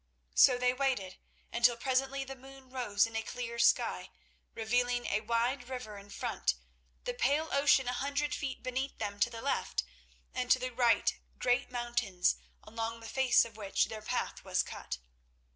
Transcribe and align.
So 0.33 0.57
they 0.57 0.73
waited, 0.73 1.17
until 1.53 1.77
presently 1.77 2.23
the 2.23 2.35
moon 2.35 2.71
rose 2.71 3.05
in 3.05 3.15
a 3.15 3.21
clear 3.21 3.59
sky, 3.59 4.09
revealing 4.55 5.05
a 5.05 5.19
wide 5.21 5.69
river 5.69 5.95
in 5.99 6.09
front, 6.09 6.55
the 7.03 7.13
pale 7.13 7.49
ocean 7.53 7.87
a 7.87 7.93
hundred 7.93 8.33
feet 8.33 8.63
beneath 8.63 8.97
them 8.97 9.19
to 9.19 9.29
the 9.29 9.43
left, 9.43 9.83
and 10.33 10.49
to 10.49 10.57
the 10.57 10.71
right 10.71 11.13
great 11.37 11.69
mountains, 11.69 12.37
along 12.63 12.99
the 13.01 13.07
face 13.07 13.45
of 13.45 13.57
which 13.57 13.89
their 13.89 14.01
path 14.01 14.43
was 14.43 14.63
cut. 14.63 14.97